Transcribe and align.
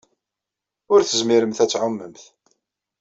Ur 0.93 0.99
tezmiremt 1.03 1.63
ad 1.63 1.69
tɛumemt. 1.71 2.21